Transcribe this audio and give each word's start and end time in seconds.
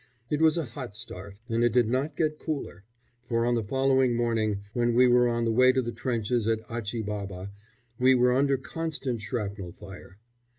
It 0.31 0.41
was 0.41 0.57
a 0.57 0.65
hot 0.65 0.95
start, 0.95 1.37
and 1.47 1.63
it 1.63 1.73
did 1.73 1.87
not 1.87 2.17
get 2.17 2.39
cooler, 2.39 2.83
for 3.21 3.45
on 3.45 3.53
the 3.53 3.61
following 3.63 4.15
morning, 4.15 4.61
when 4.73 4.95
we 4.95 5.05
were 5.07 5.29
on 5.29 5.45
the 5.45 5.51
way 5.51 5.71
to 5.71 5.79
the 5.79 5.91
trenches 5.91 6.47
at 6.47 6.61
Achi 6.71 7.03
Baba, 7.03 7.51
we 7.99 8.15
were 8.15 8.33
under 8.33 8.57
constant 8.57 9.21
shrapnel 9.21 9.73
fire. 9.73 10.17